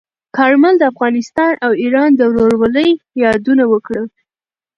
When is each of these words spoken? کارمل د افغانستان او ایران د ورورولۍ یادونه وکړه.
کارمل 0.37 0.73
د 0.77 0.83
افغانستان 0.91 1.53
او 1.65 1.71
ایران 1.83 2.09
د 2.15 2.21
ورورولۍ 2.31 2.89
یادونه 3.23 3.63
وکړه. 3.71 4.03